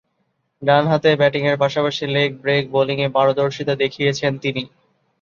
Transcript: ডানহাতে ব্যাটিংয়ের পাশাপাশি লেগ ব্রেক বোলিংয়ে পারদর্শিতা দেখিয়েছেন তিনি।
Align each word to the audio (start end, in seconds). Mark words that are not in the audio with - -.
ডানহাতে 0.61 1.09
ব্যাটিংয়ের 1.19 1.57
পাশাপাশি 1.63 2.03
লেগ 2.15 2.29
ব্রেক 2.41 2.63
বোলিংয়ে 2.73 3.13
পারদর্শিতা 3.15 3.73
দেখিয়েছেন 3.83 4.33
তিনি। 4.43 4.63